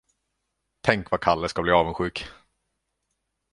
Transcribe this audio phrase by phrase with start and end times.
[0.81, 2.25] Tänk vad Kalle ska bli avundsjuk!